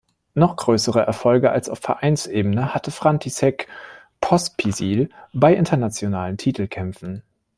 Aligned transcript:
Noch 0.33 0.55
größere 0.55 1.05
Erfolge 1.05 1.51
als 1.51 1.69
auf 1.69 1.77
Vereinsebene 1.77 2.73
hatte 2.73 2.89
František 2.89 3.67
Pospíšil 4.19 5.09
bei 5.31 5.53
internationalen 5.53 6.37
Titelkämpfen. 6.39 7.21